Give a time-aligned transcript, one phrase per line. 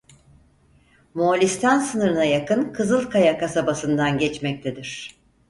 [1.13, 5.15] Moğolistan sınırına yakın Kızılkaya kasabasından geçmektedir.